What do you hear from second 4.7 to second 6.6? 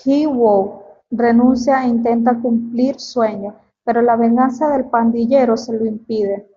del pandillero se lo impide.